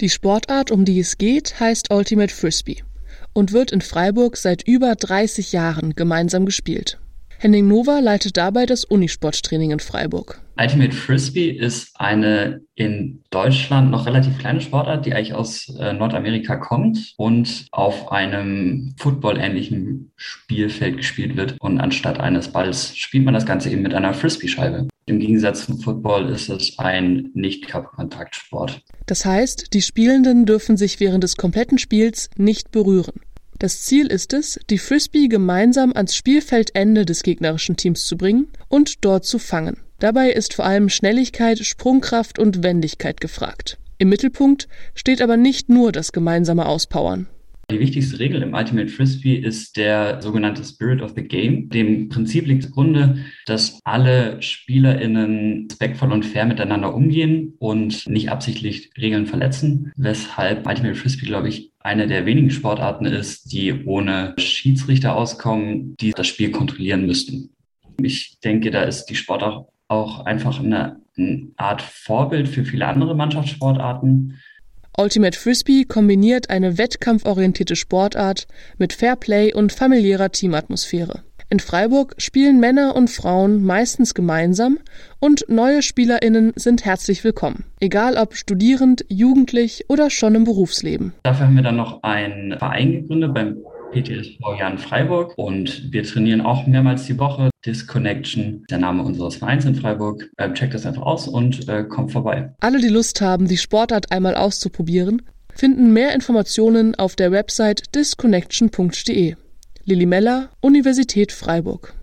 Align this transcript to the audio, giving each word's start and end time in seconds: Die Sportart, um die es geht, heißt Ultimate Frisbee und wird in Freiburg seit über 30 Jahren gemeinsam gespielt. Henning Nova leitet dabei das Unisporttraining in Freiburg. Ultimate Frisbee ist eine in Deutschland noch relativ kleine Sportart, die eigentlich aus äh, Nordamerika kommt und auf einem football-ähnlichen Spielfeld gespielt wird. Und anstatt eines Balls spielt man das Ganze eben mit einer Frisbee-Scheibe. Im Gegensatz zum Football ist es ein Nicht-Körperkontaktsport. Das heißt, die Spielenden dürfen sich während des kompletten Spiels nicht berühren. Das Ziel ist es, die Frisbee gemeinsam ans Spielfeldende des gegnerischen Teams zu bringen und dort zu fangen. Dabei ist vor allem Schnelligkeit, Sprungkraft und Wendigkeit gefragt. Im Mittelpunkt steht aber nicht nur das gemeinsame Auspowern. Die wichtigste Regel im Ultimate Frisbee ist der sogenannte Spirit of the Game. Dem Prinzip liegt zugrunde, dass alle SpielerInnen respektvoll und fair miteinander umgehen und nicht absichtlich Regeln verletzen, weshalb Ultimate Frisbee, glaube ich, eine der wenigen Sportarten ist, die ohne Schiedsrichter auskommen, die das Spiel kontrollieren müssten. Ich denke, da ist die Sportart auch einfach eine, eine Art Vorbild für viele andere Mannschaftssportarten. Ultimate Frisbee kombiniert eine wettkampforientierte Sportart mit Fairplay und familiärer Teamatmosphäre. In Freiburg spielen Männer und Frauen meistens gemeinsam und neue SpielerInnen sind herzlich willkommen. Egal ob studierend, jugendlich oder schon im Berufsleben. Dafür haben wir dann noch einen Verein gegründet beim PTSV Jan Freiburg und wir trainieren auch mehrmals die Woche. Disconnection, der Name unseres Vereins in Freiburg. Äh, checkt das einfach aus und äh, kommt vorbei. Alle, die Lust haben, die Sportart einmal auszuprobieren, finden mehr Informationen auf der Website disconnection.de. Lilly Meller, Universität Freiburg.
Die 0.00 0.10
Sportart, 0.10 0.72
um 0.72 0.84
die 0.84 0.98
es 0.98 1.18
geht, 1.18 1.60
heißt 1.60 1.92
Ultimate 1.92 2.34
Frisbee 2.34 2.82
und 3.32 3.52
wird 3.52 3.70
in 3.70 3.80
Freiburg 3.80 4.36
seit 4.36 4.66
über 4.66 4.96
30 4.96 5.52
Jahren 5.52 5.94
gemeinsam 5.94 6.46
gespielt. 6.46 6.98
Henning 7.38 7.68
Nova 7.68 8.00
leitet 8.00 8.36
dabei 8.36 8.66
das 8.66 8.84
Unisporttraining 8.84 9.70
in 9.70 9.78
Freiburg. 9.78 10.40
Ultimate 10.58 10.96
Frisbee 10.96 11.50
ist 11.50 11.92
eine 11.94 12.62
in 12.74 13.22
Deutschland 13.30 13.92
noch 13.92 14.06
relativ 14.06 14.36
kleine 14.38 14.60
Sportart, 14.60 15.06
die 15.06 15.14
eigentlich 15.14 15.34
aus 15.34 15.68
äh, 15.78 15.92
Nordamerika 15.92 16.56
kommt 16.56 17.14
und 17.16 17.66
auf 17.70 18.10
einem 18.10 18.94
football-ähnlichen 18.98 20.10
Spielfeld 20.16 20.96
gespielt 20.96 21.36
wird. 21.36 21.56
Und 21.60 21.80
anstatt 21.80 22.18
eines 22.18 22.48
Balls 22.48 22.96
spielt 22.96 23.24
man 23.24 23.34
das 23.34 23.46
Ganze 23.46 23.70
eben 23.70 23.82
mit 23.82 23.94
einer 23.94 24.14
Frisbee-Scheibe. 24.14 24.88
Im 25.06 25.18
Gegensatz 25.18 25.66
zum 25.66 25.78
Football 25.80 26.30
ist 26.30 26.48
es 26.48 26.78
ein 26.78 27.30
Nicht-Körperkontaktsport. 27.34 28.82
Das 29.06 29.26
heißt, 29.26 29.74
die 29.74 29.82
Spielenden 29.82 30.46
dürfen 30.46 30.78
sich 30.78 30.98
während 30.98 31.22
des 31.24 31.36
kompletten 31.36 31.76
Spiels 31.76 32.30
nicht 32.36 32.70
berühren. 32.70 33.20
Das 33.58 33.82
Ziel 33.82 34.06
ist 34.06 34.32
es, 34.32 34.58
die 34.70 34.78
Frisbee 34.78 35.28
gemeinsam 35.28 35.92
ans 35.94 36.16
Spielfeldende 36.16 37.04
des 37.04 37.22
gegnerischen 37.22 37.76
Teams 37.76 38.06
zu 38.06 38.16
bringen 38.16 38.48
und 38.68 39.04
dort 39.04 39.26
zu 39.26 39.38
fangen. 39.38 39.76
Dabei 39.98 40.30
ist 40.30 40.54
vor 40.54 40.64
allem 40.64 40.88
Schnelligkeit, 40.88 41.58
Sprungkraft 41.58 42.38
und 42.38 42.62
Wendigkeit 42.62 43.20
gefragt. 43.20 43.78
Im 43.98 44.08
Mittelpunkt 44.08 44.68
steht 44.94 45.22
aber 45.22 45.36
nicht 45.36 45.68
nur 45.68 45.92
das 45.92 46.12
gemeinsame 46.12 46.66
Auspowern. 46.66 47.28
Die 47.70 47.80
wichtigste 47.80 48.18
Regel 48.18 48.42
im 48.42 48.54
Ultimate 48.54 48.88
Frisbee 48.88 49.36
ist 49.36 49.76
der 49.76 50.20
sogenannte 50.20 50.62
Spirit 50.62 51.00
of 51.00 51.14
the 51.16 51.22
Game. 51.22 51.68
Dem 51.70 52.08
Prinzip 52.08 52.46
liegt 52.46 52.64
zugrunde, 52.64 53.24
dass 53.46 53.80
alle 53.84 54.40
SpielerInnen 54.42 55.68
respektvoll 55.70 56.12
und 56.12 56.24
fair 56.24 56.46
miteinander 56.46 56.94
umgehen 56.94 57.54
und 57.58 58.06
nicht 58.06 58.30
absichtlich 58.30 58.90
Regeln 58.98 59.26
verletzen, 59.26 59.92
weshalb 59.96 60.66
Ultimate 60.66 60.94
Frisbee, 60.94 61.26
glaube 61.26 61.48
ich, 61.48 61.72
eine 61.80 62.06
der 62.06 62.26
wenigen 62.26 62.50
Sportarten 62.50 63.06
ist, 63.06 63.52
die 63.52 63.84
ohne 63.84 64.34
Schiedsrichter 64.38 65.16
auskommen, 65.16 65.96
die 66.00 66.12
das 66.12 66.26
Spiel 66.26 66.50
kontrollieren 66.50 67.06
müssten. 67.06 67.50
Ich 68.02 68.38
denke, 68.42 68.70
da 68.70 68.82
ist 68.82 69.06
die 69.06 69.16
Sportart 69.16 69.68
auch 69.88 70.24
einfach 70.24 70.60
eine, 70.60 71.00
eine 71.16 71.48
Art 71.56 71.82
Vorbild 71.82 72.48
für 72.48 72.64
viele 72.64 72.86
andere 72.86 73.14
Mannschaftssportarten. 73.14 74.40
Ultimate 74.96 75.36
Frisbee 75.36 75.84
kombiniert 75.84 76.50
eine 76.50 76.78
wettkampforientierte 76.78 77.74
Sportart 77.74 78.46
mit 78.78 78.92
Fairplay 78.92 79.52
und 79.52 79.72
familiärer 79.72 80.30
Teamatmosphäre. 80.30 81.24
In 81.50 81.58
Freiburg 81.58 82.14
spielen 82.18 82.60
Männer 82.60 82.94
und 82.94 83.10
Frauen 83.10 83.64
meistens 83.64 84.14
gemeinsam 84.14 84.78
und 85.18 85.46
neue 85.48 85.82
SpielerInnen 85.82 86.52
sind 86.54 86.84
herzlich 86.84 87.24
willkommen. 87.24 87.64
Egal 87.80 88.16
ob 88.16 88.36
studierend, 88.36 89.04
jugendlich 89.08 89.84
oder 89.88 90.10
schon 90.10 90.36
im 90.36 90.44
Berufsleben. 90.44 91.12
Dafür 91.24 91.46
haben 91.46 91.56
wir 91.56 91.62
dann 91.62 91.76
noch 91.76 92.02
einen 92.04 92.56
Verein 92.56 92.92
gegründet 92.92 93.34
beim 93.34 93.56
PTSV 93.92 94.38
Jan 94.58 94.78
Freiburg 94.78 95.34
und 95.36 95.92
wir 95.92 96.02
trainieren 96.02 96.40
auch 96.40 96.66
mehrmals 96.66 97.04
die 97.04 97.18
Woche. 97.18 97.50
Disconnection, 97.64 98.64
der 98.68 98.78
Name 98.78 99.02
unseres 99.02 99.36
Vereins 99.36 99.64
in 99.64 99.74
Freiburg. 99.74 100.28
Äh, 100.36 100.52
checkt 100.52 100.74
das 100.74 100.86
einfach 100.86 101.02
aus 101.02 101.28
und 101.28 101.68
äh, 101.68 101.84
kommt 101.84 102.12
vorbei. 102.12 102.52
Alle, 102.60 102.80
die 102.80 102.88
Lust 102.88 103.20
haben, 103.20 103.48
die 103.48 103.56
Sportart 103.56 104.12
einmal 104.12 104.34
auszuprobieren, 104.34 105.22
finden 105.54 105.92
mehr 105.92 106.14
Informationen 106.14 106.94
auf 106.94 107.16
der 107.16 107.32
Website 107.32 107.94
disconnection.de. 107.94 109.34
Lilly 109.84 110.06
Meller, 110.06 110.50
Universität 110.60 111.32
Freiburg. 111.32 111.94